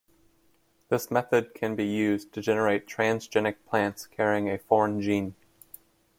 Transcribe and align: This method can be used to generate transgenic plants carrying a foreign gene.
This 0.89 1.11
method 1.11 1.53
can 1.53 1.75
be 1.75 1.85
used 1.85 2.33
to 2.33 2.41
generate 2.41 2.87
transgenic 2.87 3.57
plants 3.67 4.07
carrying 4.07 4.49
a 4.49 4.57
foreign 4.57 4.99
gene. 4.99 5.35